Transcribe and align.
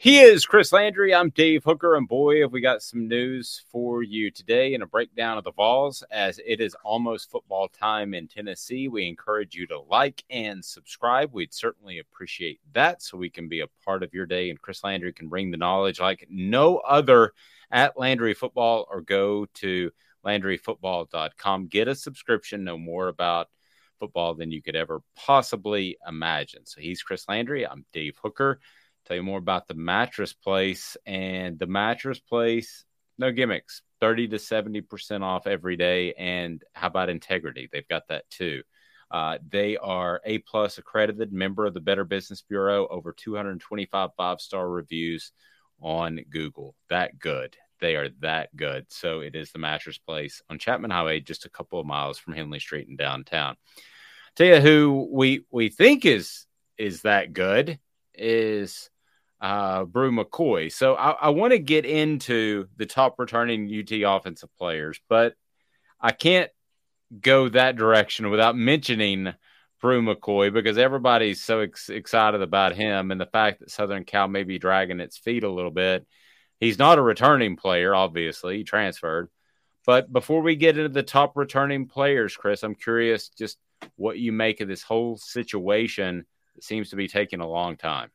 He 0.00 0.20
is 0.20 0.46
Chris 0.46 0.72
Landry. 0.72 1.12
I'm 1.12 1.30
Dave 1.30 1.64
Hooker, 1.64 1.96
and 1.96 2.06
boy, 2.06 2.42
have 2.42 2.52
we 2.52 2.60
got 2.60 2.84
some 2.84 3.08
news 3.08 3.64
for 3.72 4.04
you 4.04 4.30
today 4.30 4.74
and 4.74 4.82
a 4.84 4.86
breakdown 4.86 5.38
of 5.38 5.42
the 5.42 5.50
Vols 5.50 6.04
as 6.12 6.38
it 6.46 6.60
is 6.60 6.76
almost 6.84 7.32
football 7.32 7.66
time 7.66 8.14
in 8.14 8.28
Tennessee. 8.28 8.86
We 8.86 9.08
encourage 9.08 9.56
you 9.56 9.66
to 9.66 9.80
like 9.80 10.22
and 10.30 10.64
subscribe. 10.64 11.32
We'd 11.32 11.52
certainly 11.52 11.98
appreciate 11.98 12.60
that 12.74 13.02
so 13.02 13.18
we 13.18 13.28
can 13.28 13.48
be 13.48 13.58
a 13.58 13.66
part 13.84 14.04
of 14.04 14.14
your 14.14 14.24
day 14.24 14.50
and 14.50 14.62
Chris 14.62 14.84
Landry 14.84 15.12
can 15.12 15.28
bring 15.28 15.50
the 15.50 15.56
knowledge 15.56 15.98
like 15.98 16.28
no 16.30 16.76
other 16.76 17.32
at 17.72 17.98
Landry 17.98 18.34
Football 18.34 18.86
or 18.88 19.00
go 19.00 19.46
to 19.54 19.90
LandryFootball.com. 20.24 21.66
Get 21.66 21.88
a 21.88 21.96
subscription, 21.96 22.62
know 22.62 22.78
more 22.78 23.08
about 23.08 23.48
football 23.98 24.34
than 24.34 24.52
you 24.52 24.62
could 24.62 24.76
ever 24.76 25.00
possibly 25.16 25.98
imagine. 26.06 26.66
So 26.66 26.80
he's 26.80 27.02
Chris 27.02 27.28
Landry. 27.28 27.66
I'm 27.66 27.84
Dave 27.92 28.16
Hooker 28.22 28.60
tell 29.08 29.16
you 29.16 29.22
more 29.22 29.38
about 29.38 29.66
the 29.66 29.74
mattress 29.74 30.34
place 30.34 30.96
and 31.06 31.58
the 31.58 31.66
mattress 31.66 32.20
place 32.20 32.84
no 33.18 33.32
gimmicks 33.32 33.82
30 34.00 34.28
to 34.28 34.36
70% 34.36 35.22
off 35.22 35.46
every 35.46 35.76
day 35.76 36.14
and 36.14 36.62
how 36.72 36.86
about 36.86 37.08
integrity? 37.08 37.68
They've 37.70 37.88
got 37.88 38.08
that 38.08 38.30
too. 38.30 38.62
Uh, 39.10 39.38
they 39.48 39.76
are 39.76 40.20
a 40.24 40.38
plus 40.38 40.78
accredited 40.78 41.32
member 41.32 41.66
of 41.66 41.74
the 41.74 41.80
better 41.80 42.04
business 42.04 42.42
bureau 42.42 42.86
over 42.88 43.12
225 43.12 44.10
five 44.16 44.40
star 44.40 44.68
reviews 44.68 45.32
on 45.80 46.20
google. 46.30 46.74
That 46.90 47.18
good. 47.18 47.56
They 47.80 47.96
are 47.96 48.10
that 48.20 48.54
good. 48.54 48.86
So 48.90 49.20
it 49.20 49.34
is 49.34 49.50
the 49.50 49.58
mattress 49.58 49.98
place 49.98 50.42
on 50.50 50.58
chapman 50.58 50.90
highway 50.90 51.20
just 51.20 51.46
a 51.46 51.50
couple 51.50 51.80
of 51.80 51.86
miles 51.86 52.18
from 52.18 52.34
henley 52.34 52.60
street 52.60 52.88
in 52.88 52.96
downtown. 52.96 53.56
Tell 54.36 54.46
you 54.46 54.60
who 54.60 55.08
we 55.10 55.44
we 55.50 55.70
think 55.70 56.04
is 56.04 56.46
is 56.76 57.02
that 57.02 57.32
good 57.32 57.78
is 58.14 58.90
uh, 59.40 59.84
Bru 59.84 60.10
McCoy. 60.12 60.72
So 60.72 60.94
I, 60.94 61.10
I 61.10 61.28
want 61.30 61.52
to 61.52 61.58
get 61.58 61.84
into 61.84 62.66
the 62.76 62.86
top 62.86 63.18
returning 63.18 63.66
UT 63.66 63.92
offensive 63.92 64.50
players, 64.58 65.00
but 65.08 65.34
I 66.00 66.12
can't 66.12 66.50
go 67.20 67.48
that 67.48 67.76
direction 67.76 68.30
without 68.30 68.56
mentioning 68.56 69.32
Bru 69.80 70.02
McCoy 70.02 70.52
because 70.52 70.78
everybody's 70.78 71.42
so 71.42 71.60
ex- 71.60 71.88
excited 71.88 72.42
about 72.42 72.74
him 72.74 73.10
and 73.10 73.20
the 73.20 73.26
fact 73.26 73.60
that 73.60 73.70
Southern 73.70 74.04
Cal 74.04 74.28
may 74.28 74.42
be 74.42 74.58
dragging 74.58 75.00
its 75.00 75.18
feet 75.18 75.44
a 75.44 75.50
little 75.50 75.70
bit. 75.70 76.06
He's 76.60 76.78
not 76.78 76.98
a 76.98 77.02
returning 77.02 77.56
player, 77.56 77.94
obviously, 77.94 78.58
he 78.58 78.64
transferred. 78.64 79.28
But 79.86 80.12
before 80.12 80.42
we 80.42 80.56
get 80.56 80.76
into 80.76 80.88
the 80.88 81.04
top 81.04 81.36
returning 81.36 81.86
players, 81.86 82.36
Chris, 82.36 82.62
I'm 82.62 82.74
curious 82.74 83.28
just 83.28 83.56
what 83.96 84.18
you 84.18 84.32
make 84.32 84.60
of 84.60 84.68
this 84.68 84.82
whole 84.82 85.16
situation 85.16 86.26
that 86.56 86.64
seems 86.64 86.90
to 86.90 86.96
be 86.96 87.06
taking 87.06 87.40
a 87.40 87.48
long 87.48 87.76
time. 87.76 88.10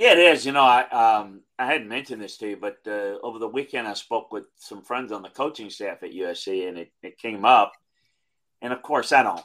Yeah, 0.00 0.12
it 0.12 0.18
is. 0.18 0.46
You 0.46 0.52
know, 0.52 0.62
I 0.62 0.88
um, 0.88 1.42
I 1.58 1.66
hadn't 1.66 1.90
mentioned 1.90 2.22
this 2.22 2.38
to 2.38 2.48
you, 2.48 2.56
but 2.56 2.78
uh, 2.86 3.18
over 3.22 3.38
the 3.38 3.46
weekend 3.46 3.86
I 3.86 3.92
spoke 3.92 4.32
with 4.32 4.44
some 4.56 4.80
friends 4.80 5.12
on 5.12 5.20
the 5.20 5.28
coaching 5.28 5.68
staff 5.68 6.02
at 6.02 6.12
USC, 6.12 6.66
and 6.66 6.78
it, 6.78 6.90
it 7.02 7.18
came 7.18 7.44
up. 7.44 7.74
And 8.62 8.72
of 8.72 8.80
course, 8.80 9.12
I 9.12 9.22
don't. 9.22 9.44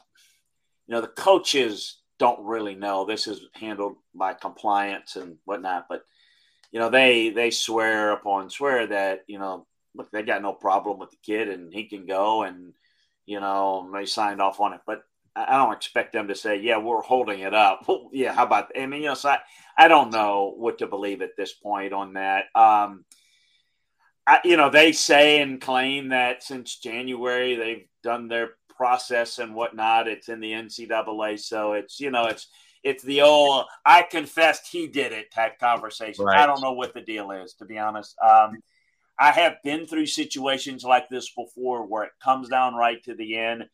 You 0.87 0.95
know, 0.95 1.01
the 1.01 1.09
coaches 1.09 1.97
don't 2.19 2.45
really 2.45 2.73
know. 2.73 3.03
This 3.03 3.27
is 3.27 3.41
handled 3.53 3.97
by 4.13 4.33
compliance 4.33 5.17
and 5.17 5.35
whatnot, 5.43 5.87
but 5.89 6.03
you 6.71 6.79
know, 6.79 6.89
they 6.89 7.31
they 7.31 7.51
swear 7.51 8.11
upon 8.11 8.49
swear 8.49 8.87
that 8.87 9.25
you 9.27 9.39
know, 9.39 9.67
look, 9.93 10.09
they 10.11 10.23
got 10.23 10.41
no 10.41 10.53
problem 10.53 10.99
with 10.99 11.11
the 11.11 11.17
kid, 11.21 11.49
and 11.49 11.73
he 11.73 11.83
can 11.83 12.05
go, 12.05 12.43
and 12.43 12.71
you 13.25 13.41
know, 13.41 13.91
they 13.93 14.05
signed 14.05 14.41
off 14.41 14.61
on 14.61 14.71
it. 14.71 14.79
But 14.87 15.03
I 15.35 15.57
don't 15.57 15.73
expect 15.73 16.13
them 16.13 16.29
to 16.29 16.35
say, 16.35 16.57
"Yeah, 16.57 16.77
we're 16.77 17.01
holding 17.01 17.41
it 17.41 17.53
up." 17.53 17.83
Well, 17.87 18.09
yeah, 18.13 18.33
how 18.33 18.45
about? 18.45 18.71
I 18.77 18.85
mean, 18.85 19.01
you 19.01 19.09
know, 19.09 19.13
so 19.15 19.29
I, 19.29 19.39
I 19.77 19.87
don't 19.87 20.11
know 20.11 20.53
what 20.55 20.77
to 20.79 20.87
believe 20.87 21.21
at 21.21 21.35
this 21.35 21.53
point 21.53 21.93
on 21.93 22.13
that. 22.13 22.45
Um, 22.55 23.05
I, 24.25 24.39
you 24.43 24.57
know, 24.57 24.69
they 24.69 24.91
say 24.91 25.41
and 25.41 25.61
claim 25.61 26.09
that 26.09 26.43
since 26.43 26.77
January 26.77 27.55
they've 27.55 27.87
done 28.01 28.27
their 28.27 28.51
process 28.69 29.39
and 29.39 29.53
whatnot. 29.53 30.07
It's 30.07 30.29
in 30.29 30.39
the 30.39 30.51
NCAA, 30.51 31.39
so 31.39 31.73
it's 31.73 31.99
you 31.99 32.11
know, 32.11 32.25
it's 32.25 32.47
it's 32.83 33.03
the 33.03 33.21
old 33.21 33.65
"I 33.85 34.03
confessed 34.03 34.67
he 34.71 34.87
did 34.87 35.11
it" 35.11 35.31
type 35.31 35.59
conversation. 35.59 36.25
Right. 36.25 36.39
I 36.39 36.45
don't 36.45 36.61
know 36.61 36.73
what 36.73 36.93
the 36.93 37.01
deal 37.01 37.31
is, 37.31 37.53
to 37.55 37.65
be 37.65 37.77
honest. 37.77 38.15
Um, 38.25 38.61
I 39.19 39.31
have 39.31 39.61
been 39.63 39.87
through 39.87 40.07
situations 40.07 40.83
like 40.83 41.09
this 41.09 41.31
before 41.31 41.85
where 41.85 42.03
it 42.03 42.11
comes 42.21 42.49
down 42.49 42.75
right 42.75 43.01
to 43.03 43.15
the 43.15 43.37
end 43.37 43.65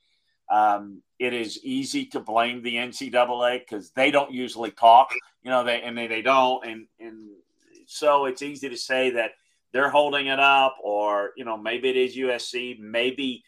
um, 0.51 1.01
it 1.17 1.33
is 1.33 1.63
easy 1.63 2.05
to 2.07 2.19
blame 2.19 2.61
the 2.61 2.75
NCAA 2.75 3.59
because 3.59 3.91
they 3.91 4.11
don't 4.11 4.31
usually 4.31 4.71
talk, 4.71 5.13
you 5.43 5.49
know, 5.49 5.63
they 5.63 5.81
and 5.81 5.97
they, 5.97 6.07
they 6.07 6.21
don't, 6.21 6.65
and 6.65 6.87
and 6.99 7.29
so 7.87 8.25
it's 8.25 8.41
easy 8.41 8.69
to 8.69 8.77
say 8.77 9.11
that 9.11 9.31
they're 9.71 9.89
holding 9.89 10.27
it 10.27 10.39
up, 10.39 10.75
or 10.83 11.31
you 11.37 11.45
know, 11.45 11.57
maybe 11.57 11.89
it 11.89 11.95
is 11.95 12.17
USC, 12.17 12.77
maybe 12.79 13.43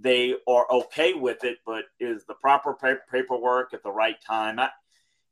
they 0.00 0.34
are 0.48 0.66
okay 0.70 1.12
with 1.12 1.44
it, 1.44 1.58
but 1.66 1.84
is 2.00 2.24
the 2.24 2.34
proper 2.34 2.76
paperwork 3.12 3.74
at 3.74 3.82
the 3.82 3.90
right 3.90 4.20
time? 4.26 4.58
I, 4.58 4.70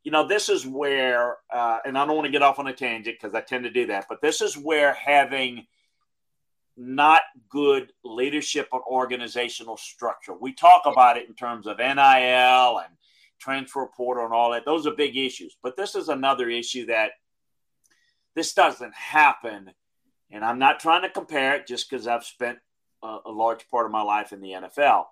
you 0.03 0.13
know, 0.13 0.27
this 0.27 0.49
is 0.49 0.67
where, 0.67 1.37
uh, 1.53 1.79
and 1.85 1.97
I 1.97 2.05
don't 2.05 2.15
want 2.15 2.27
to 2.27 2.33
get 2.33 2.43
off 2.43 2.59
on 2.59 2.67
a 2.67 2.73
tangent 2.73 3.17
because 3.21 3.35
I 3.35 3.41
tend 3.41 3.65
to 3.65 3.71
do 3.71 3.87
that, 3.87 4.07
but 4.09 4.21
this 4.21 4.41
is 4.41 4.57
where 4.57 4.93
having 4.93 5.67
not 6.77 7.23
good 7.49 7.93
leadership 8.05 8.69
or 8.73 8.83
organizational 8.87 9.77
structure. 9.77 10.35
We 10.35 10.53
talk 10.53 10.83
about 10.85 11.17
it 11.17 11.29
in 11.29 11.35
terms 11.35 11.67
of 11.67 11.79
NIL 11.79 12.79
and 12.79 12.95
transfer 13.39 13.87
portal 13.97 14.25
and 14.25 14.35
all 14.35 14.53
that. 14.53 14.65
Those 14.65 14.87
are 14.87 14.95
big 14.95 15.17
issues. 15.17 15.57
But 15.63 15.77
this 15.77 15.95
is 15.95 16.09
another 16.09 16.49
issue 16.49 16.87
that 16.87 17.13
this 18.35 18.53
doesn't 18.53 18.95
happen. 18.95 19.71
And 20.31 20.45
I'm 20.45 20.59
not 20.59 20.81
trying 20.81 21.03
to 21.03 21.11
compare 21.11 21.57
it 21.57 21.67
just 21.67 21.89
because 21.89 22.07
I've 22.07 22.25
spent 22.25 22.59
a, 23.03 23.19
a, 23.27 23.31
large 23.31 23.69
part 23.71 23.87
of 23.87 23.93
my 23.93 24.03
life 24.03 24.33
in 24.33 24.41
the 24.41 24.51
NFL. 24.51 25.05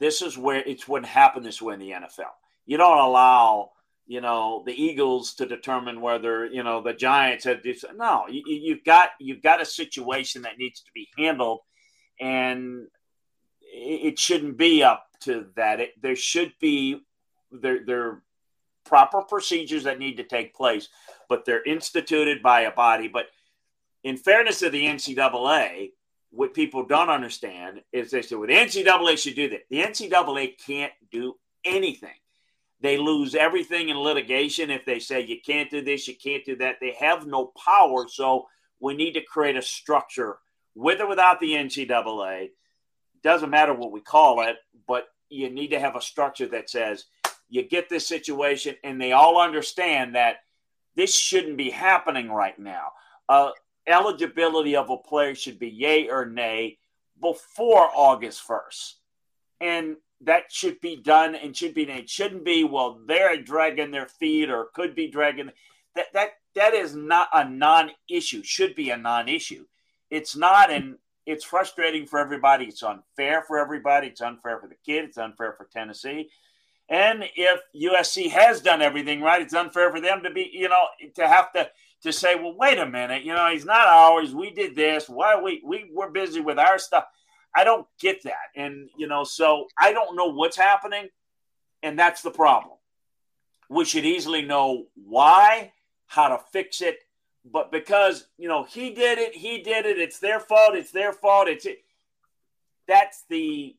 This 0.00 0.22
is 0.22 0.36
where 0.36 0.62
it's 0.62 0.88
wouldn't 0.88 1.10
happen 1.10 1.42
this 1.42 1.62
way 1.62 1.74
in 1.74 1.80
the 1.80 1.90
NFL. 1.90 2.32
You 2.66 2.76
don't 2.76 2.98
allow, 2.98 3.70
you 4.06 4.20
know, 4.20 4.62
the 4.64 4.72
Eagles 4.72 5.34
to 5.34 5.46
determine 5.46 6.00
whether, 6.00 6.46
you 6.46 6.62
know, 6.62 6.80
the 6.80 6.92
Giants 6.92 7.44
have 7.44 7.62
this. 7.62 7.84
No, 7.94 8.26
you, 8.28 8.42
you've 8.46 8.84
got 8.84 9.10
you've 9.18 9.42
got 9.42 9.60
a 9.60 9.66
situation 9.66 10.42
that 10.42 10.58
needs 10.58 10.80
to 10.82 10.92
be 10.94 11.08
handled, 11.18 11.60
and 12.20 12.86
it 13.60 14.18
shouldn't 14.18 14.56
be 14.56 14.82
up 14.82 15.06
to 15.22 15.46
that. 15.56 15.80
It, 15.80 16.00
there 16.00 16.16
should 16.16 16.52
be 16.60 17.00
there 17.50 17.80
there 17.84 18.22
proper 18.84 19.22
procedures 19.22 19.84
that 19.84 19.98
need 19.98 20.16
to 20.18 20.24
take 20.24 20.54
place, 20.54 20.88
but 21.28 21.44
they're 21.44 21.64
instituted 21.64 22.42
by 22.42 22.62
a 22.62 22.70
body. 22.70 23.08
But 23.08 23.26
in 24.04 24.16
fairness 24.16 24.60
to 24.60 24.70
the 24.70 24.86
NCAA, 24.86 25.90
what 26.30 26.54
people 26.54 26.84
don't 26.84 27.10
understand 27.10 27.82
is 27.92 28.10
they 28.10 28.22
say, 28.22 28.36
well, 28.36 28.46
the 28.46 28.54
NCAA 28.54 29.18
should 29.18 29.34
do 29.34 29.50
that. 29.50 29.62
The 29.70 29.82
NCAA 29.82 30.54
can't 30.64 30.92
do 31.10 31.34
anything. 31.64 32.14
They 32.80 32.98
lose 32.98 33.34
everything 33.34 33.88
in 33.88 33.98
litigation 33.98 34.70
if 34.70 34.84
they 34.84 34.98
say 34.98 35.22
you 35.22 35.38
can't 35.44 35.70
do 35.70 35.82
this, 35.82 36.06
you 36.06 36.14
can't 36.14 36.44
do 36.44 36.56
that. 36.56 36.76
They 36.80 36.92
have 37.00 37.26
no 37.26 37.52
power. 37.64 38.06
So 38.08 38.46
we 38.80 38.94
need 38.94 39.12
to 39.12 39.22
create 39.22 39.56
a 39.56 39.62
structure 39.62 40.38
with 40.74 41.00
or 41.00 41.08
without 41.08 41.40
the 41.40 41.52
NCAA. 41.52 42.50
Doesn't 43.22 43.50
matter 43.50 43.72
what 43.72 43.92
we 43.92 44.00
call 44.00 44.42
it, 44.42 44.56
but 44.86 45.08
you 45.30 45.48
need 45.50 45.68
to 45.68 45.80
have 45.80 45.96
a 45.96 46.02
structure 46.02 46.46
that 46.48 46.70
says 46.70 47.06
you 47.48 47.62
get 47.62 47.88
this 47.88 48.06
situation 48.06 48.76
and 48.84 49.00
they 49.00 49.12
all 49.12 49.40
understand 49.40 50.14
that 50.14 50.36
this 50.94 51.14
shouldn't 51.14 51.56
be 51.56 51.70
happening 51.70 52.30
right 52.30 52.58
now. 52.58 52.88
Uh, 53.28 53.50
eligibility 53.86 54.76
of 54.76 54.90
a 54.90 54.96
player 54.96 55.34
should 55.34 55.58
be 55.58 55.68
yay 55.68 56.08
or 56.08 56.26
nay 56.26 56.78
before 57.20 57.88
August 57.94 58.46
1st. 58.46 58.92
And 59.60 59.96
that 60.22 60.44
should 60.50 60.80
be 60.80 60.96
done 60.96 61.34
and 61.34 61.56
should 61.56 61.74
be 61.74 61.82
it 61.82 62.08
shouldn't 62.08 62.44
be 62.44 62.64
well 62.64 62.98
they're 63.06 63.40
dragging 63.40 63.90
their 63.90 64.06
feet 64.06 64.50
or 64.50 64.68
could 64.74 64.94
be 64.94 65.08
dragging 65.08 65.50
that 65.94 66.06
that 66.14 66.30
that 66.54 66.74
is 66.74 66.94
not 66.94 67.28
a 67.34 67.48
non-issue 67.48 68.42
should 68.42 68.74
be 68.74 68.90
a 68.90 68.96
non-issue 68.96 69.64
it's 70.10 70.34
not 70.34 70.70
and 70.70 70.96
it's 71.26 71.44
frustrating 71.44 72.06
for 72.06 72.18
everybody 72.18 72.64
it's 72.64 72.82
unfair 72.82 73.42
for 73.42 73.58
everybody 73.58 74.06
it's 74.08 74.22
unfair 74.22 74.58
for 74.58 74.68
the 74.68 74.76
kid 74.86 75.04
it's 75.04 75.18
unfair 75.18 75.52
for 75.52 75.66
tennessee 75.66 76.28
and 76.88 77.24
if 77.34 77.60
USC 77.74 78.30
has 78.30 78.60
done 78.60 78.80
everything 78.80 79.20
right, 79.20 79.42
it's 79.42 79.54
unfair 79.54 79.90
for 79.90 80.00
them 80.00 80.22
to 80.22 80.30
be, 80.30 80.50
you 80.52 80.68
know, 80.68 80.84
to 81.16 81.26
have 81.26 81.52
to 81.52 81.68
to 82.02 82.12
say, 82.12 82.36
well, 82.36 82.54
wait 82.56 82.78
a 82.78 82.86
minute, 82.86 83.24
you 83.24 83.34
know, 83.34 83.50
he's 83.50 83.64
not 83.64 83.88
ours. 83.88 84.34
We 84.34 84.50
did 84.50 84.76
this. 84.76 85.08
Why 85.08 85.40
we 85.40 85.62
we 85.64 85.90
we're 85.92 86.10
busy 86.10 86.40
with 86.40 86.58
our 86.58 86.78
stuff. 86.78 87.04
I 87.56 87.64
don't 87.64 87.86
get 87.98 88.22
that, 88.24 88.50
and 88.54 88.90
you 88.96 89.06
know, 89.06 89.24
so 89.24 89.66
I 89.78 89.92
don't 89.92 90.14
know 90.14 90.26
what's 90.26 90.56
happening, 90.56 91.08
and 91.82 91.98
that's 91.98 92.20
the 92.22 92.30
problem. 92.30 92.76
We 93.70 93.84
should 93.84 94.04
easily 94.04 94.42
know 94.42 94.86
why, 94.94 95.72
how 96.06 96.28
to 96.28 96.38
fix 96.52 96.82
it, 96.82 96.98
but 97.50 97.72
because 97.72 98.26
you 98.36 98.48
know 98.48 98.64
he 98.64 98.90
did 98.90 99.18
it, 99.18 99.34
he 99.34 99.62
did 99.62 99.86
it. 99.86 99.98
It's 99.98 100.18
their 100.18 100.38
fault. 100.38 100.74
It's 100.74 100.90
their 100.90 101.12
fault. 101.12 101.48
It's 101.48 101.64
it. 101.64 101.78
That's 102.86 103.24
the 103.30 103.74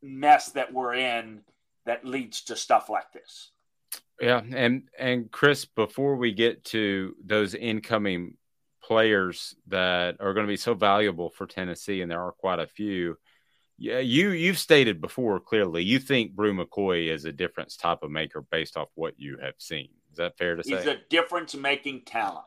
mess 0.00 0.50
that 0.50 0.72
we're 0.72 0.94
in 0.94 1.40
that 1.86 2.04
leads 2.04 2.42
to 2.42 2.56
stuff 2.56 2.88
like 2.88 3.12
this. 3.12 3.50
Yeah, 4.20 4.42
and 4.54 4.84
and 4.98 5.30
Chris, 5.30 5.64
before 5.64 6.16
we 6.16 6.32
get 6.32 6.64
to 6.66 7.16
those 7.24 7.54
incoming 7.54 8.36
players 8.86 9.54
that 9.68 10.16
are 10.20 10.34
going 10.34 10.46
to 10.46 10.52
be 10.52 10.56
so 10.56 10.74
valuable 10.74 11.30
for 11.30 11.46
Tennessee, 11.46 12.02
and 12.02 12.10
there 12.10 12.22
are 12.22 12.32
quite 12.32 12.58
a 12.58 12.66
few. 12.66 13.16
Yeah, 13.76 13.98
you 13.98 14.30
you've 14.30 14.58
stated 14.58 15.00
before 15.00 15.40
clearly 15.40 15.82
you 15.82 15.98
think 15.98 16.32
Bru 16.32 16.54
McCoy 16.54 17.12
is 17.12 17.24
a 17.24 17.32
difference 17.32 17.76
type 17.76 18.02
of 18.02 18.10
maker 18.10 18.40
based 18.40 18.76
off 18.76 18.88
what 18.94 19.14
you 19.18 19.38
have 19.42 19.54
seen. 19.58 19.88
Is 20.12 20.18
that 20.18 20.38
fair 20.38 20.54
to 20.54 20.62
say? 20.62 20.76
He's 20.76 20.86
a 20.86 20.98
difference 21.10 21.56
making 21.56 22.02
talent. 22.02 22.46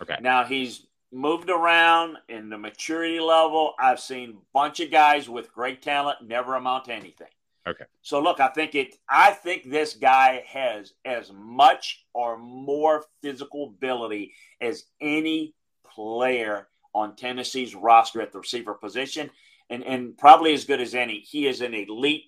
Okay. 0.00 0.16
Now 0.22 0.44
he's 0.44 0.86
moved 1.12 1.50
around 1.50 2.16
in 2.28 2.48
the 2.48 2.56
maturity 2.56 3.20
level. 3.20 3.74
I've 3.78 4.00
seen 4.00 4.30
a 4.30 4.42
bunch 4.54 4.80
of 4.80 4.90
guys 4.90 5.28
with 5.28 5.52
great 5.52 5.82
talent 5.82 6.26
never 6.26 6.54
amount 6.54 6.86
to 6.86 6.94
anything. 6.94 7.28
Okay. 7.68 7.84
So 8.00 8.20
look, 8.20 8.40
I 8.40 8.48
think 8.48 8.74
it. 8.74 8.94
I 9.10 9.32
think 9.32 9.70
this 9.70 9.94
guy 9.94 10.42
has 10.46 10.94
as 11.04 11.30
much 11.34 12.06
or 12.14 12.38
more 12.38 13.04
physical 13.22 13.66
ability 13.66 14.32
as 14.60 14.84
any 15.00 15.54
player 15.94 16.68
on 16.94 17.16
Tennessee's 17.16 17.74
roster 17.74 18.20
at 18.20 18.32
the 18.32 18.40
receiver 18.40 18.74
position, 18.74 19.30
and 19.70 19.84
and 19.84 20.16
probably 20.16 20.54
as 20.54 20.64
good 20.64 20.80
as 20.80 20.94
any. 20.94 21.20
He 21.20 21.46
is 21.46 21.60
an 21.60 21.74
elite 21.74 22.24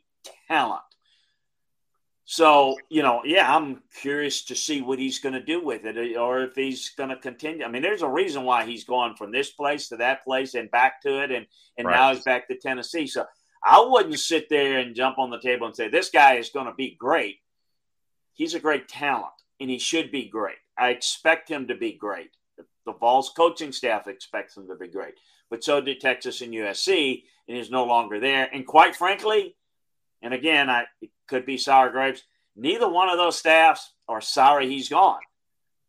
talent. 0.49 0.82
So 2.25 2.76
you 2.88 3.02
know, 3.02 3.22
yeah, 3.25 3.55
I'm 3.55 3.82
curious 4.00 4.44
to 4.46 4.55
see 4.55 4.81
what 4.81 4.99
he's 4.99 5.19
going 5.19 5.34
to 5.34 5.43
do 5.43 5.62
with 5.62 5.84
it, 5.84 6.16
or 6.16 6.43
if 6.43 6.55
he's 6.55 6.90
going 6.90 7.11
to 7.11 7.16
continue. 7.16 7.64
I 7.64 7.69
mean, 7.69 7.82
there's 7.82 8.02
a 8.02 8.08
reason 8.08 8.44
why 8.44 8.64
he's 8.64 8.84
gone 8.84 9.16
from 9.16 9.31
this 9.31 9.50
place 9.50 9.88
to 9.88 9.96
that 9.99 10.25
place 10.25 10.55
and 10.55 10.70
back 10.70 11.02
to 11.02 11.22
it, 11.22 11.31
and 11.31 11.46
and 11.76 11.87
right. 11.87 11.94
now 11.94 12.14
he's 12.14 12.25
back 12.25 12.49
to 12.49 12.56
Tennessee. 12.56 13.06
So 13.06 13.26
I 13.64 13.81
wouldn't 13.81 14.19
sit 14.20 14.50
there 14.50 14.78
and 14.78 14.94
jump 14.94 15.19
on 15.19 15.31
the 15.31 15.40
table 15.40 15.67
and 15.67 15.75
say, 15.75 15.88
this 15.88 16.10
guy 16.10 16.34
is 16.34 16.50
going 16.50 16.67
to 16.67 16.75
be 16.75 16.96
great. 16.99 17.38
He's 18.34 18.55
a 18.55 18.60
great 18.60 18.88
talent 18.88 19.32
and 19.58 19.70
he 19.70 19.78
should 19.78 20.10
be 20.10 20.28
great. 20.28 20.56
I 20.76 20.90
expect 20.90 21.49
him 21.49 21.69
to 21.69 21.75
be 21.75 21.93
great. 21.93 22.31
The 22.86 22.92
Vols 22.92 23.31
coaching 23.31 23.72
staff 23.72 24.06
expects 24.06 24.56
him 24.56 24.69
to 24.69 24.76
be 24.76 24.88
great. 24.88 25.14
But 25.50 25.64
so 25.64 25.81
did 25.81 26.00
Texas 26.00 26.40
and 26.40 26.52
USC, 26.52 27.22
and 27.48 27.56
he's 27.56 27.70
no 27.70 27.84
longer 27.84 28.20
there. 28.20 28.48
And 28.52 28.66
quite 28.66 28.96
frankly, 28.96 29.56
and 30.22 30.32
again, 30.34 30.70
I, 30.70 30.84
it 31.00 31.10
could 31.28 31.46
be 31.46 31.58
sour 31.58 31.90
grapes, 31.90 32.22
neither 32.56 32.88
one 32.88 33.08
of 33.08 33.19
those 33.19 33.38
staffs 33.38 33.92
are 34.08 34.20
sorry 34.20 34.69
he's 34.69 34.88
gone. 34.88 35.20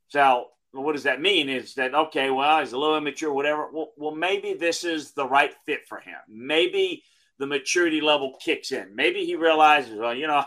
So 0.09 0.47
what 0.71 0.93
does 0.93 1.03
that 1.03 1.21
mean? 1.21 1.49
Is 1.49 1.75
that 1.75 1.95
okay? 1.95 2.29
Well, 2.29 2.59
he's 2.59 2.73
a 2.73 2.77
little 2.77 2.97
immature, 2.97 3.33
whatever. 3.33 3.69
Well, 3.71 3.91
well, 3.97 4.15
maybe 4.15 4.53
this 4.53 4.83
is 4.83 5.11
the 5.11 5.27
right 5.27 5.53
fit 5.65 5.87
for 5.87 5.99
him. 5.99 6.17
Maybe 6.27 7.03
the 7.39 7.47
maturity 7.47 8.01
level 8.01 8.37
kicks 8.41 8.71
in. 8.71 8.95
Maybe 8.95 9.25
he 9.25 9.35
realizes, 9.35 9.97
well, 9.97 10.13
you 10.13 10.27
know, 10.27 10.43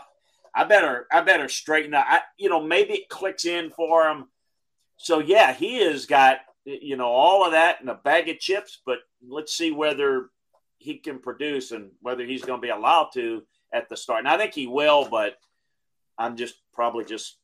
I 0.53 0.63
better 0.63 1.07
I 1.11 1.21
better 1.21 1.49
straighten 1.49 1.93
up. 1.93 2.05
I, 2.07 2.21
you 2.37 2.49
know, 2.49 2.61
maybe 2.61 2.93
it 2.93 3.09
clicks 3.09 3.45
in 3.45 3.69
for 3.69 4.07
him. 4.07 4.27
So 4.99 5.19
yeah, 5.19 5.53
he 5.53 5.77
has 5.83 6.05
got 6.05 6.39
you 6.65 6.97
know 6.97 7.07
all 7.07 7.45
of 7.45 7.53
that 7.53 7.81
in 7.81 7.89
a 7.89 7.95
bag 7.95 8.29
of 8.29 8.39
chips. 8.39 8.81
But 8.85 8.99
let's 9.27 9.53
see 9.53 9.71
whether 9.71 10.29
he 10.77 10.97
can 10.97 11.19
produce 11.19 11.71
and 11.71 11.91
whether 12.01 12.23
he's 12.23 12.43
going 12.43 12.61
to 12.61 12.65
be 12.65 12.71
allowed 12.71 13.09
to 13.13 13.43
at 13.73 13.89
the 13.89 13.97
start. 13.97 14.19
And 14.19 14.27
I 14.27 14.37
think 14.37 14.53
he 14.53 14.67
will, 14.67 15.07
but 15.09 15.35
I'm 16.17 16.35
just 16.35 16.55
probably 16.73 17.05
just 17.05 17.37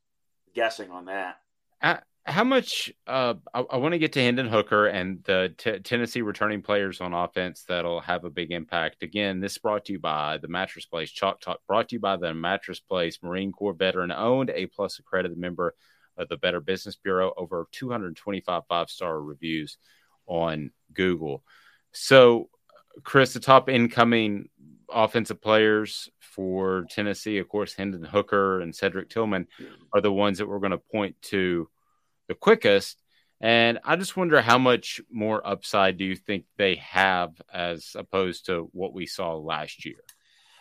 guessing 0.54 0.92
on 0.92 1.06
that. 1.06 1.38
I, 1.82 2.00
how 2.26 2.44
much 2.44 2.92
uh, 3.06 3.36
I, 3.54 3.62
I 3.62 3.78
want 3.78 3.94
to 3.94 4.00
get 4.00 4.14
to 4.14 4.22
Hendon 4.22 4.48
Hooker 4.48 4.88
and 4.88 5.24
the 5.24 5.54
t- 5.58 5.80
Tennessee 5.80 6.24
returning 6.24 6.62
players 6.62 7.00
on 7.00 7.14
offense 7.14 7.66
that'll 7.68 8.02
have 8.02 8.24
a 8.26 8.30
big 8.30 8.52
impact. 8.52 9.04
Again, 9.04 9.40
this 9.40 9.58
brought 9.58 9.86
to 9.86 9.94
you 9.94 10.00
by 10.00 10.40
the 10.40 10.48
Mattress 10.48 10.86
Place 10.86 11.12
Chalk 11.12 11.40
Talk, 11.40 11.60
brought 11.68 11.90
to 11.90 11.96
you 11.96 12.00
by 12.00 12.18
the 12.18 12.34
Mattress 12.34 12.80
Place 12.80 13.20
Marine 13.22 13.52
Corps 13.52 13.74
veteran 13.74 14.12
owned, 14.12 14.50
A 14.50 14.66
plus 14.66 14.98
accredited 14.98 15.38
member 15.38 15.76
of 16.18 16.30
the 16.30 16.38
Better 16.38 16.60
Business 16.60 16.96
Bureau, 16.96 17.34
over 17.38 17.68
225 17.72 18.64
five 18.68 18.90
star 18.90 19.22
reviews 19.22 19.78
on 20.28 20.72
Google. 20.94 21.44
So, 21.92 22.50
Chris, 23.04 23.34
the 23.34 23.40
top 23.40 23.70
incoming 23.70 24.50
offensive 24.90 25.42
players 25.42 26.10
for 26.20 26.86
Tennessee, 26.90 27.38
of 27.38 27.48
course, 27.48 27.74
Hendon 27.74 28.04
Hooker 28.04 28.62
and 28.62 28.76
Cedric 28.76 29.10
Tillman 29.10 29.48
are 29.94 30.02
the 30.02 30.12
ones 30.12 30.38
that 30.38 30.48
we're 30.48 30.60
going 30.60 30.72
to 30.72 30.78
point 30.78 31.22
to 31.24 31.70
the 32.28 32.36
quickest. 32.36 33.02
And 33.42 33.80
I 33.84 33.96
just 33.96 34.16
wonder 34.16 34.42
how 34.42 34.58
much 34.58 35.02
more 35.12 35.46
upside 35.46 35.98
do 35.98 36.06
you 36.06 36.16
think 36.16 36.46
they 36.58 36.76
have 36.76 37.32
as 37.54 37.96
opposed 37.96 38.46
to 38.46 38.70
what 38.72 38.94
we 38.94 39.06
saw 39.06 39.36
last 39.36 39.86
year? 39.86 39.98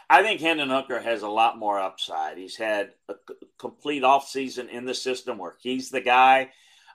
I 0.08 0.22
think 0.22 0.40
Hendon 0.40 0.70
Hooker 0.70 1.00
has 1.00 1.22
a 1.22 1.28
lot 1.28 1.58
more 1.58 1.80
upside. 1.80 2.36
He's 2.36 2.56
had 2.56 2.92
a 3.08 3.14
complete 3.58 4.02
offseason 4.02 4.68
in 4.68 4.84
the 4.84 4.94
system 4.94 5.38
where 5.38 5.54
he's 5.60 5.90
the 5.90 6.00
guy. 6.00 6.50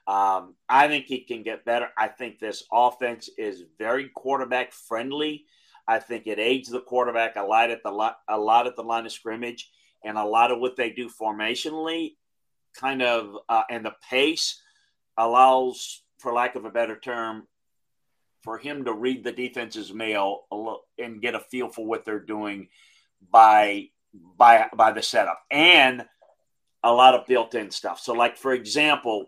Um, 0.08 0.56
I 0.68 0.88
think 0.88 1.06
he 1.06 1.22
can 1.22 1.44
get 1.44 1.66
better. 1.66 1.90
I 1.98 2.08
think 2.08 2.40
this 2.40 2.64
offense 2.72 3.30
is 3.38 3.64
very 3.78 4.10
quarterback 4.10 4.72
friendly. 4.74 5.46
I 5.88 6.00
think 6.00 6.28
it 6.28 6.40
aids 6.40 6.70
the 6.70 6.82
quarterback 6.82 7.36
a 7.36 7.44
lot 7.44 7.72
at 7.72 7.84
the 7.84 8.14
a 8.28 8.38
lot 8.38 8.68
at 8.68 8.76
the 8.76 8.84
line 8.84 9.06
of 9.06 9.12
scrimmage, 9.12 9.70
and 10.04 10.18
a 10.18 10.24
lot 10.24 10.52
of 10.52 10.60
what 10.60 10.76
they 10.76 10.92
do 10.92 11.10
formationally 11.10 12.14
kind 12.76 13.02
of 13.02 13.36
uh, 13.48 13.64
and 13.70 13.86
the 13.86 13.96
pace 14.10 14.62
allows, 15.18 16.04
for 16.18 16.34
lack 16.34 16.56
of 16.56 16.66
a 16.66 16.70
better 16.70 16.98
term, 16.98 17.48
for 18.42 18.58
him 18.58 18.86
to 18.86 18.94
read 18.94 19.24
the 19.24 19.32
defense's 19.32 19.94
mail 19.94 20.44
and 20.98 21.22
get 21.22 21.36
a 21.36 21.40
feel 21.40 21.70
for 21.70 21.86
what 21.86 22.06
they're 22.06 22.20
doing 22.20 22.70
by 23.32 23.90
by 24.38 24.68
by 24.76 24.92
the 24.92 25.02
setup. 25.02 25.42
And 25.52 26.06
a 26.84 26.94
lot 26.94 27.14
of 27.14 27.28
built-in 27.28 27.72
stuff. 27.72 28.00
So, 28.00 28.14
like 28.14 28.38
for 28.38 28.54
example, 28.54 29.28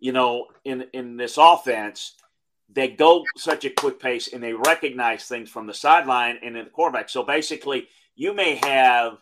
you 0.00 0.12
know, 0.12 0.46
in 0.64 0.86
in 0.92 1.16
this 1.16 1.36
offense, 1.38 2.14
they 2.68 2.88
go 2.88 3.24
such 3.36 3.64
a 3.64 3.70
quick 3.70 3.98
pace 3.98 4.32
and 4.32 4.42
they 4.42 4.52
recognize 4.52 5.24
things 5.24 5.50
from 5.50 5.66
the 5.66 5.74
sideline 5.74 6.38
and 6.42 6.56
in 6.56 6.64
the 6.64 6.70
quarterback. 6.70 7.08
So 7.08 7.22
basically, 7.22 7.88
you 8.14 8.34
may 8.34 8.56
have, 8.56 9.18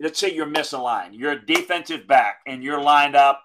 let's 0.00 0.18
say 0.18 0.32
you're 0.32 0.46
missing 0.46 0.80
line, 0.80 1.12
you're 1.12 1.32
a 1.32 1.46
defensive 1.46 2.06
back 2.06 2.40
and 2.46 2.62
you're 2.62 2.80
lined 2.80 3.16
up 3.16 3.42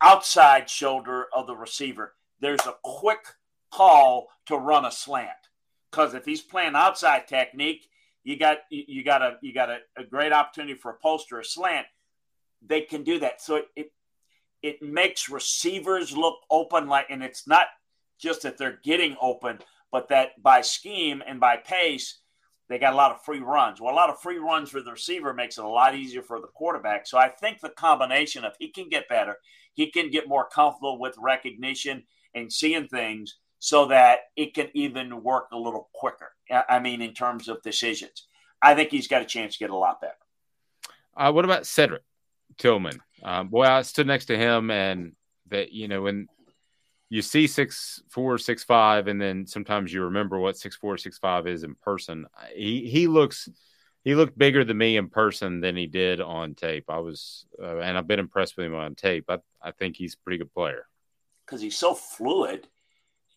outside 0.00 0.70
shoulder 0.70 1.26
of 1.34 1.46
the 1.46 1.54
receiver. 1.54 2.14
There's 2.40 2.66
a 2.66 2.74
quick 2.82 3.26
call 3.70 4.28
to 4.46 4.56
run 4.56 4.86
a 4.86 4.90
slant 4.90 5.28
because 5.90 6.14
if 6.14 6.24
he's 6.24 6.40
playing 6.40 6.74
outside 6.74 7.28
technique, 7.28 7.89
you 8.24 8.38
got 8.38 8.58
you 8.70 9.02
got 9.04 9.22
a 9.22 9.36
you 9.40 9.52
got 9.52 9.70
a, 9.70 9.78
a 9.96 10.04
great 10.04 10.32
opportunity 10.32 10.74
for 10.74 10.92
a 10.92 10.98
post 11.02 11.32
or 11.32 11.40
a 11.40 11.44
slant. 11.44 11.86
They 12.66 12.82
can 12.82 13.04
do 13.04 13.18
that, 13.20 13.40
so 13.40 13.56
it, 13.56 13.66
it 13.76 13.92
it 14.62 14.82
makes 14.82 15.30
receivers 15.30 16.16
look 16.16 16.36
open 16.50 16.86
like, 16.86 17.06
and 17.08 17.22
it's 17.22 17.46
not 17.48 17.66
just 18.18 18.42
that 18.42 18.58
they're 18.58 18.78
getting 18.84 19.16
open, 19.20 19.58
but 19.90 20.08
that 20.08 20.40
by 20.42 20.60
scheme 20.60 21.22
and 21.26 21.40
by 21.40 21.56
pace, 21.56 22.20
they 22.68 22.78
got 22.78 22.92
a 22.92 22.96
lot 22.96 23.10
of 23.10 23.22
free 23.22 23.40
runs. 23.40 23.80
Well, 23.80 23.92
a 23.92 23.96
lot 23.96 24.10
of 24.10 24.20
free 24.20 24.38
runs 24.38 24.70
for 24.70 24.82
the 24.82 24.92
receiver 24.92 25.32
makes 25.32 25.58
it 25.58 25.64
a 25.64 25.68
lot 25.68 25.96
easier 25.96 26.22
for 26.22 26.40
the 26.40 26.46
quarterback. 26.48 27.06
So 27.06 27.18
I 27.18 27.28
think 27.28 27.60
the 27.60 27.70
combination 27.70 28.44
of 28.44 28.52
he 28.58 28.68
can 28.68 28.88
get 28.88 29.08
better, 29.08 29.36
he 29.72 29.90
can 29.90 30.10
get 30.10 30.28
more 30.28 30.46
comfortable 30.46 30.98
with 31.00 31.16
recognition 31.18 32.04
and 32.34 32.52
seeing 32.52 32.86
things 32.86 33.38
so 33.58 33.86
that 33.86 34.20
it 34.36 34.54
can 34.54 34.68
even 34.74 35.22
work 35.22 35.48
a 35.52 35.58
little 35.58 35.88
quicker. 35.94 36.32
I 36.50 36.80
mean, 36.80 37.02
in 37.02 37.14
terms 37.14 37.48
of 37.48 37.62
decisions, 37.62 38.26
I 38.60 38.74
think 38.74 38.90
he's 38.90 39.08
got 39.08 39.22
a 39.22 39.26
chance 39.26 39.54
to 39.54 39.58
get 39.58 39.70
a 39.70 39.76
lot 39.76 40.00
better. 40.00 40.14
Uh, 41.16 41.32
what 41.32 41.44
about 41.44 41.66
Cedric 41.66 42.02
Tillman? 42.58 43.00
Um, 43.22 43.48
boy, 43.48 43.64
I 43.64 43.82
stood 43.82 44.06
next 44.06 44.26
to 44.26 44.36
him, 44.36 44.70
and 44.70 45.12
that 45.48 45.72
you 45.72 45.88
know 45.88 46.02
when 46.02 46.28
you 47.08 47.22
see 47.22 47.46
six 47.46 48.02
four, 48.08 48.38
six 48.38 48.64
five, 48.64 49.08
and 49.08 49.20
then 49.20 49.46
sometimes 49.46 49.92
you 49.92 50.04
remember 50.04 50.38
what 50.38 50.56
six 50.56 50.76
four, 50.76 50.96
six 50.96 51.18
five 51.18 51.46
is 51.46 51.64
in 51.64 51.74
person. 51.74 52.26
He 52.54 52.88
he 52.88 53.06
looks 53.08 53.48
he 54.04 54.14
looked 54.14 54.38
bigger 54.38 54.64
than 54.64 54.78
me 54.78 54.96
in 54.96 55.08
person 55.08 55.60
than 55.60 55.76
he 55.76 55.86
did 55.86 56.20
on 56.20 56.54
tape. 56.54 56.84
I 56.88 56.98
was, 56.98 57.44
uh, 57.62 57.78
and 57.78 57.98
I've 57.98 58.06
been 58.06 58.18
impressed 58.18 58.56
with 58.56 58.66
him 58.66 58.74
on 58.74 58.94
tape. 58.94 59.24
I 59.28 59.38
I 59.60 59.72
think 59.72 59.96
he's 59.96 60.14
a 60.14 60.18
pretty 60.24 60.38
good 60.38 60.54
player 60.54 60.86
because 61.44 61.60
he's 61.60 61.76
so 61.76 61.94
fluid 61.94 62.68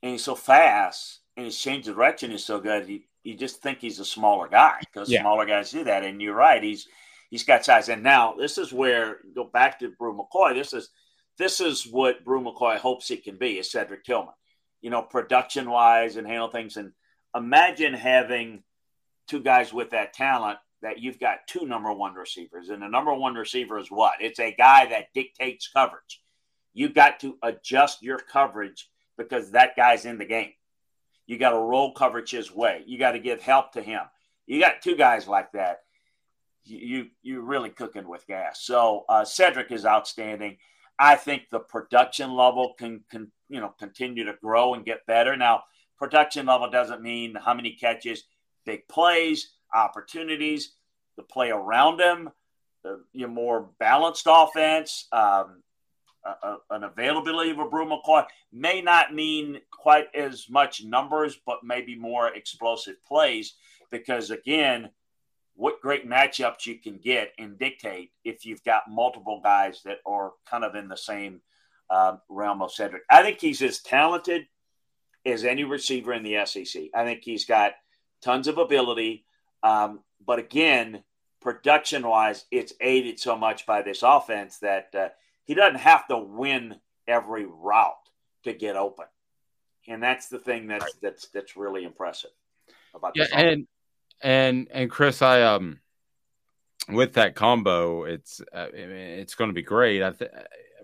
and 0.02 0.12
he's 0.12 0.24
so 0.24 0.36
fast 0.36 1.20
and 1.38 1.46
his 1.46 1.58
change 1.58 1.88
of 1.88 1.96
direction 1.96 2.32
is 2.32 2.46
so 2.46 2.60
good. 2.60 2.88
You, 2.88 3.02
you 3.24 3.36
just 3.36 3.62
think 3.62 3.80
he's 3.80 4.00
a 4.00 4.06
smaller 4.06 4.48
guy 4.48 4.80
because 4.82 5.10
yeah. 5.10 5.22
smaller 5.22 5.46
guys 5.46 5.72
do 5.72 5.84
that. 5.86 6.04
And 6.04 6.22
you're 6.22 6.36
right. 6.36 6.64
He's, 6.64 6.88
he's 7.30 7.44
got 7.44 7.66
size. 7.66 7.90
And 7.90 8.04
now 8.04 8.34
this 8.34 8.58
is 8.58 8.74
where 8.74 9.20
go 9.36 9.46
back 9.46 9.80
to 9.80 9.92
Bru 9.98 10.18
McCoy. 10.18 10.54
This 10.54 10.74
is, 10.74 10.90
this 11.38 11.60
is 11.60 11.88
what 11.88 12.24
Bru 12.24 12.42
McCoy 12.44 12.78
hopes 12.78 13.08
he 13.08 13.18
can 13.18 13.38
be 13.38 13.58
is 13.60 13.72
Cedric 13.72 14.04
Tillman, 14.04 14.34
you 14.82 14.90
know, 14.90 15.02
production 15.02 15.70
wise 15.70 16.16
and 16.16 16.28
handle 16.28 16.50
things. 16.50 16.78
And 16.78 16.92
imagine 17.36 17.94
having 17.94 18.64
two 19.28 19.42
guys 19.42 19.74
with 19.74 19.92
that 19.92 20.14
talent 20.14 20.60
that 20.82 21.00
you've 21.00 21.20
got 21.20 21.48
two 21.48 21.66
number 21.66 21.92
one 21.94 22.14
receivers. 22.14 22.70
And 22.70 22.82
the 22.82 22.88
number 22.88 23.14
one 23.14 23.36
receiver 23.36 23.80
is 23.80 23.90
what? 23.90 24.16
It's 24.20 24.40
a 24.40 24.54
guy 24.54 24.88
that 24.88 25.14
dictates 25.14 25.70
coverage 25.74 26.20
You've 26.74 26.96
got 26.96 27.20
to 27.20 27.38
adjust 27.44 28.02
your 28.02 28.18
coverage 28.18 28.90
because 29.18 29.52
that 29.52 29.76
guy's 29.76 30.06
in 30.06 30.18
the 30.18 30.26
game. 30.26 30.52
You 31.26 31.38
got 31.38 31.52
to 31.52 31.60
roll 31.60 31.94
coverage 31.94 32.32
his 32.32 32.54
way. 32.54 32.84
You 32.86 32.98
got 32.98 33.12
to 33.12 33.20
give 33.20 33.42
help 33.42 33.74
to 33.74 33.82
him. 33.82 34.02
You 34.46 34.60
got 34.60 34.82
two 34.82 34.96
guys 34.96 35.28
like 35.28 35.52
that. 35.54 35.80
You 36.66 37.08
you 37.22 37.42
really 37.42 37.70
cooking 37.70 38.08
with 38.08 38.26
gas. 38.28 38.62
So 38.62 39.06
uh, 39.10 39.26
Cedric 39.26 39.72
is 39.72 39.86
outstanding. 39.86 40.58
I 40.98 41.16
think 41.16 41.44
the 41.50 41.60
production 41.60 42.34
level 42.36 42.76
can, 42.78 43.04
can 43.10 43.32
you 43.50 43.60
know 43.60 43.74
continue 43.80 44.26
to 44.26 44.36
grow 44.42 44.74
and 44.74 44.86
get 44.86 45.06
better. 45.06 45.36
Now, 45.36 45.64
production 45.98 46.46
level 46.46 46.70
doesn't 46.70 47.02
mean 47.02 47.36
how 47.36 47.54
many 47.54 47.74
catches, 47.74 48.24
big 48.66 48.88
plays, 48.88 49.52
opportunities, 49.74 50.74
the 51.18 51.24
play 51.24 51.52
around 51.52 52.00
him, 52.00 52.30
the 52.84 53.04
you 53.12 53.28
know, 53.28 53.34
more 53.34 53.70
balanced 53.80 54.28
offense. 54.30 55.08
Um, 55.12 55.64
uh, 56.26 56.58
an 56.70 56.84
availability 56.84 57.52
of 57.52 57.60
a 57.60 57.66
Bru 57.66 57.86
McCoy 57.86 58.26
may 58.52 58.82
not 58.82 59.14
mean 59.14 59.60
quite 59.72 60.08
as 60.16 60.50
much 60.50 60.84
numbers, 60.84 61.38
but 61.46 61.64
maybe 61.64 61.96
more 61.96 62.34
explosive 62.34 63.04
plays. 63.04 63.54
Because 63.92 64.32
again, 64.32 64.90
what 65.56 65.82
great 65.82 66.10
matchups 66.10 66.66
you 66.66 66.80
can 66.80 66.98
get 66.98 67.34
and 67.38 67.60
dictate 67.60 68.12
if 68.24 68.46
you've 68.46 68.64
got 68.64 68.90
multiple 68.90 69.40
guys 69.44 69.82
that 69.86 70.00
are 70.06 70.34
kind 70.50 70.64
of 70.64 70.76
in 70.76 70.88
the 70.88 70.98
same 70.98 71.42
um, 71.90 72.22
realm 72.30 72.62
of 72.62 72.72
Cedric. 72.72 73.04
I 73.10 73.22
think 73.22 73.40
he's 73.40 73.62
as 73.62 73.80
talented 73.80 74.48
as 75.26 75.44
any 75.44 75.64
receiver 75.64 76.14
in 76.14 76.24
the 76.24 76.46
SEC. 76.46 76.84
I 76.94 77.04
think 77.04 77.24
he's 77.24 77.46
got 77.46 77.74
tons 78.22 78.48
of 78.48 78.58
ability. 78.58 79.26
Um, 79.62 80.00
but 80.26 80.40
again, 80.40 81.04
production 81.42 82.08
wise, 82.08 82.46
it's 82.52 82.74
aided 82.82 83.20
so 83.20 83.38
much 83.38 83.66
by 83.66 83.82
this 83.82 84.02
offense 84.02 84.58
that 84.60 84.88
uh, 84.96 85.10
he 85.46 85.54
doesn't 85.54 85.80
have 85.80 86.08
to 86.08 86.18
win 86.18 86.76
every 87.08 87.46
route 87.46 87.94
to 88.44 88.54
get 88.54 88.76
open, 88.76 89.06
and 89.88 90.02
that's 90.02 90.30
the 90.30 90.40
thing 90.40 90.68
that's 90.68 90.84
right. 90.84 90.94
that's 91.02 91.28
that's 91.28 91.58
really 91.58 91.84
impressive 91.84 92.32
about 92.94 93.14
yeah, 93.16 93.28
and 93.32 93.68
and 94.22 94.68
and 94.72 94.90
Chris, 94.90 95.22
I 95.22 95.42
um 95.42 95.80
with 96.90 97.14
that 97.14 97.36
combo, 97.36 98.04
it's 98.04 98.42
uh, 98.54 98.68
I 98.68 98.72
mean, 98.72 98.92
it's 98.92 99.36
going 99.36 99.50
to 99.50 99.54
be 99.54 99.62
great. 99.62 100.04
I 100.04 100.12
th- 100.12 100.32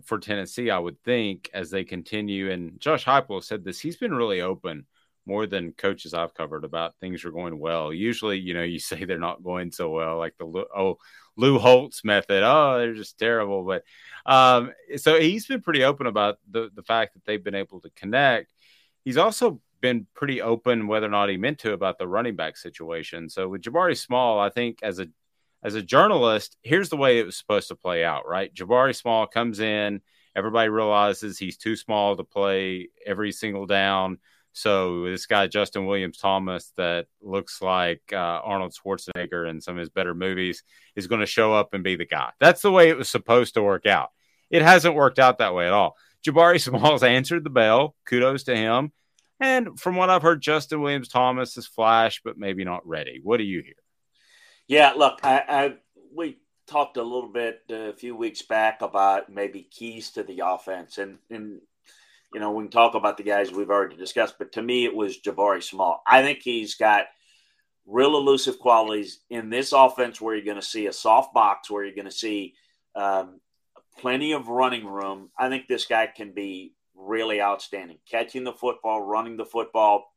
for 0.03 0.17
Tennessee, 0.17 0.69
I 0.69 0.79
would 0.79 1.01
think 1.03 1.49
as 1.53 1.69
they 1.69 1.83
continue. 1.83 2.51
And 2.51 2.79
Josh 2.79 3.05
Heupel 3.05 3.43
said 3.43 3.63
this; 3.63 3.79
he's 3.79 3.97
been 3.97 4.13
really 4.13 4.41
open 4.41 4.85
more 5.25 5.45
than 5.45 5.73
coaches 5.73 6.13
I've 6.13 6.33
covered 6.33 6.63
about 6.63 6.95
things 6.99 7.23
are 7.25 7.31
going 7.31 7.59
well. 7.59 7.93
Usually, 7.93 8.39
you 8.39 8.53
know, 8.53 8.63
you 8.63 8.79
say 8.79 9.03
they're 9.03 9.19
not 9.19 9.43
going 9.43 9.71
so 9.71 9.89
well, 9.89 10.17
like 10.17 10.35
the 10.37 10.45
oh 10.45 10.97
Lou 11.39 11.57
Holtz 11.57 12.03
method. 12.03 12.43
Oh, 12.43 12.77
they're 12.77 12.93
just 12.93 13.17
terrible. 13.17 13.63
But 13.63 13.83
um, 14.25 14.73
so 14.97 15.19
he's 15.19 15.47
been 15.47 15.61
pretty 15.61 15.83
open 15.83 16.05
about 16.05 16.37
the, 16.49 16.69
the 16.73 16.83
fact 16.83 17.13
that 17.13 17.25
they've 17.25 17.43
been 17.43 17.55
able 17.55 17.79
to 17.81 17.89
connect. 17.91 18.53
He's 19.05 19.17
also 19.17 19.61
been 19.81 20.05
pretty 20.13 20.41
open 20.41 20.87
whether 20.87 21.07
or 21.07 21.11
not 21.11 21.29
he 21.29 21.37
meant 21.37 21.59
to 21.59 21.71
about 21.71 21.97
the 21.97 22.07
running 22.07 22.35
back 22.35 22.57
situation. 22.57 23.29
So 23.29 23.47
with 23.47 23.61
Jabari 23.61 23.97
Small, 23.97 24.39
I 24.39 24.49
think 24.49 24.79
as 24.83 24.99
a 24.99 25.07
as 25.63 25.75
a 25.75 25.81
journalist, 25.81 26.57
here's 26.61 26.89
the 26.89 26.97
way 26.97 27.19
it 27.19 27.25
was 27.25 27.37
supposed 27.37 27.67
to 27.69 27.75
play 27.75 28.03
out, 28.03 28.27
right? 28.27 28.53
Jabari 28.53 28.95
Small 28.95 29.27
comes 29.27 29.59
in, 29.59 30.01
everybody 30.35 30.69
realizes 30.69 31.37
he's 31.37 31.57
too 31.57 31.75
small 31.75 32.15
to 32.15 32.23
play 32.23 32.89
every 33.05 33.31
single 33.31 33.65
down. 33.65 34.19
So 34.59 35.05
this 35.05 35.25
guy 35.25 35.47
Justin 35.47 35.85
Williams 35.85 36.17
Thomas 36.17 36.73
that 36.75 37.05
looks 37.21 37.61
like 37.61 38.01
uh, 38.11 38.17
Arnold 38.17 38.73
Schwarzenegger 38.73 39.49
in 39.49 39.61
some 39.61 39.75
of 39.75 39.79
his 39.79 39.89
better 39.89 40.13
movies 40.13 40.63
is 40.97 41.07
going 41.07 41.21
to 41.21 41.25
show 41.25 41.53
up 41.53 41.73
and 41.73 41.81
be 41.81 41.95
the 41.95 42.05
guy. 42.05 42.31
That's 42.41 42.61
the 42.61 42.71
way 42.71 42.89
it 42.89 42.97
was 42.97 43.07
supposed 43.07 43.53
to 43.53 43.63
work 43.63 43.85
out. 43.85 44.09
It 44.49 44.61
hasn't 44.61 44.95
worked 44.95 45.17
out 45.17 45.37
that 45.37 45.55
way 45.55 45.65
at 45.65 45.71
all. 45.71 45.95
Jabari 46.27 46.61
Smalls 46.61 47.03
answered 47.03 47.45
the 47.45 47.49
bell. 47.49 47.95
Kudos 48.05 48.43
to 48.43 48.55
him. 48.55 48.91
And 49.39 49.79
from 49.79 49.95
what 49.95 50.09
I've 50.09 50.23
heard, 50.23 50.41
Justin 50.41 50.81
Williams 50.81 51.07
Thomas 51.07 51.55
is 51.55 51.65
flash, 51.65 52.19
but 52.25 52.37
maybe 52.37 52.65
not 52.65 52.85
ready. 52.85 53.21
What 53.23 53.37
do 53.37 53.43
you 53.43 53.61
hear? 53.61 53.75
Yeah, 54.67 54.91
look, 54.97 55.19
I, 55.23 55.43
I 55.47 55.73
we 56.13 56.37
talked 56.67 56.97
a 56.97 57.03
little 57.03 57.31
bit 57.31 57.61
a 57.69 57.93
few 57.93 58.13
weeks 58.13 58.41
back 58.41 58.81
about 58.81 59.31
maybe 59.31 59.63
keys 59.71 60.11
to 60.11 60.23
the 60.23 60.41
offense, 60.45 60.97
and 60.97 61.19
and 61.29 61.61
you 62.33 62.39
know 62.39 62.51
we 62.51 62.63
can 62.63 62.71
talk 62.71 62.95
about 62.95 63.17
the 63.17 63.23
guys 63.23 63.51
we've 63.51 63.69
already 63.69 63.95
discussed, 63.95 64.35
but 64.37 64.51
to 64.53 64.61
me 64.61 64.85
it 64.85 64.95
was 64.95 65.19
Jabari 65.19 65.63
Small. 65.63 66.01
I 66.05 66.21
think 66.21 66.39
he's 66.41 66.75
got 66.75 67.05
real 67.85 68.15
elusive 68.17 68.59
qualities 68.59 69.21
in 69.29 69.49
this 69.49 69.71
offense 69.71 70.21
where 70.21 70.35
you're 70.35 70.45
going 70.45 70.55
to 70.55 70.61
see 70.61 70.87
a 70.87 70.93
soft 70.93 71.33
box, 71.33 71.69
where 71.69 71.83
you're 71.83 71.95
going 71.95 72.05
to 72.05 72.11
see 72.11 72.53
um, 72.95 73.39
plenty 73.97 74.33
of 74.33 74.47
running 74.47 74.85
room. 74.85 75.29
I 75.37 75.49
think 75.49 75.67
this 75.67 75.85
guy 75.85 76.07
can 76.07 76.31
be 76.31 76.73
really 76.95 77.41
outstanding. 77.41 77.97
Catching 78.09 78.43
the 78.43 78.53
football, 78.53 79.01
running 79.01 79.37
the 79.37 79.45
football 79.45 80.13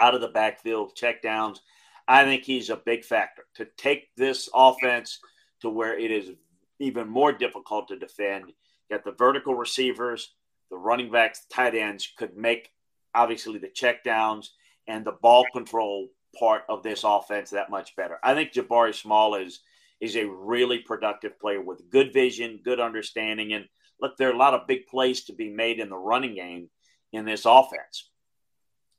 out 0.00 0.14
of 0.14 0.20
the 0.20 0.28
backfield, 0.28 0.94
check 0.94 1.22
downs. 1.22 1.60
I 2.06 2.24
think 2.24 2.44
he's 2.44 2.70
a 2.70 2.76
big 2.76 3.04
factor 3.04 3.42
to 3.56 3.66
take 3.76 4.08
this 4.16 4.48
offense 4.54 5.18
to 5.60 5.68
where 5.68 5.98
it 5.98 6.10
is 6.10 6.30
even 6.78 7.08
more 7.08 7.32
difficult 7.32 7.88
to 7.88 7.98
defend. 7.98 8.52
Get 8.90 9.04
the 9.04 9.12
vertical 9.12 9.54
receivers, 9.54 10.32
the 10.70 10.76
running 10.76 11.10
backs, 11.10 11.46
tight 11.50 11.74
ends 11.74 12.12
could 12.16 12.36
make 12.36 12.70
obviously 13.14 13.58
the 13.58 13.68
check 13.68 14.04
downs 14.04 14.52
and 14.86 15.04
the 15.04 15.16
ball 15.22 15.44
control 15.52 16.08
part 16.38 16.62
of 16.68 16.82
this 16.82 17.04
offense 17.04 17.50
that 17.50 17.70
much 17.70 17.96
better. 17.96 18.18
I 18.22 18.34
think 18.34 18.52
Jabari 18.52 18.94
Small 18.94 19.34
is 19.34 19.60
is 20.00 20.16
a 20.16 20.28
really 20.28 20.78
productive 20.78 21.40
player 21.40 21.60
with 21.60 21.90
good 21.90 22.12
vision, 22.12 22.60
good 22.64 22.78
understanding. 22.78 23.52
And 23.52 23.64
look, 24.00 24.16
there 24.16 24.28
are 24.28 24.34
a 24.34 24.38
lot 24.38 24.54
of 24.54 24.68
big 24.68 24.86
plays 24.86 25.24
to 25.24 25.32
be 25.32 25.50
made 25.50 25.80
in 25.80 25.88
the 25.88 25.96
running 25.96 26.36
game 26.36 26.70
in 27.12 27.24
this 27.24 27.44
offense 27.44 28.08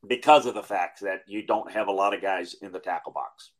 because 0.06 0.46
of 0.46 0.56
the 0.56 0.64
fact 0.64 1.02
that 1.02 1.22
you 1.28 1.46
don't 1.46 1.72
have 1.72 1.88
a 1.88 1.94
lot 1.94 2.14
of 2.14 2.22
guys 2.22 2.54
in 2.62 2.74
the 2.74 2.80
tackle 2.80 3.14
box. 3.14 3.52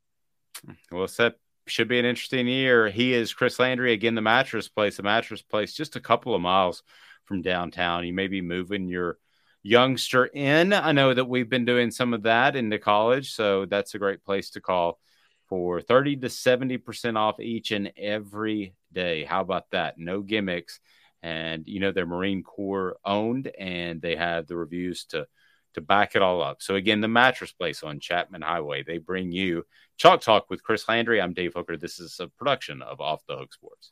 Well, 0.92 1.08
set 1.08 1.36
should 1.66 1.88
be 1.88 2.00
an 2.00 2.06
interesting 2.06 2.48
year. 2.48 2.90
He 2.90 3.14
is 3.14 3.34
Chris 3.34 3.60
Landry 3.60 3.94
again, 3.94 4.16
the 4.16 4.22
mattress 4.22 4.68
place, 4.68 4.98
the 4.98 5.04
mattress 5.04 5.42
place, 5.42 5.74
just 5.74 5.96
a 5.96 6.02
couple 6.02 6.36
of 6.36 6.42
miles 6.42 6.84
from 7.30 7.44
downtown. 7.44 8.06
You 8.06 8.14
may 8.14 8.28
be 8.28 8.42
moving 8.42 8.90
your 8.90 9.20
youngster 9.62 10.26
in. 10.26 10.74
I 10.74 10.92
know 10.92 11.14
that 11.14 11.30
we've 11.30 11.48
been 11.48 11.64
doing 11.64 11.92
some 11.92 12.14
of 12.14 12.24
that 12.24 12.56
into 12.56 12.80
college, 12.80 13.32
so 13.34 13.66
that's 13.66 13.94
a 13.94 14.00
great 14.00 14.26
place 14.26 14.50
to 14.52 14.62
call 14.62 15.00
for 15.48 15.80
30 15.80 16.18
to 16.18 16.28
70% 16.28 17.18
off 17.18 17.40
each 17.40 17.72
and 17.72 17.92
every 17.96 18.74
day. 18.92 19.24
How 19.24 19.42
about 19.42 19.70
that? 19.72 19.98
No 19.98 20.22
gimmicks. 20.22 20.80
And 21.22 21.66
you 21.68 21.80
know 21.82 21.92
they're 21.92 22.06
Marine 22.06 22.44
Corps 22.44 22.98
owned 23.06 23.52
and 23.60 24.02
they 24.02 24.16
have 24.16 24.48
the 24.48 24.56
reviews 24.56 25.06
to 25.06 25.28
to 25.74 25.82
back 25.82 26.16
it 26.16 26.22
all 26.22 26.42
up. 26.42 26.62
So 26.62 26.76
again, 26.76 27.02
the 27.02 27.08
mattress 27.10 27.52
place 27.52 27.84
on 27.84 28.00
Chapman 28.00 28.42
Highway, 28.42 28.84
they 28.84 28.98
bring 28.98 29.32
you 29.32 29.66
Chalk 29.98 30.22
Talk 30.22 30.50
with 30.50 30.64
Chris 30.64 30.88
Landry. 30.88 31.22
I'm 31.22 31.34
Dave 31.34 31.54
Hooker. 31.56 31.78
This 31.78 32.00
is 32.00 32.20
a 32.22 32.28
production 32.28 32.82
of 32.82 33.02
Off 33.02 33.22
the 33.28 33.36
Hook 33.36 33.54
Sports. 33.54 33.92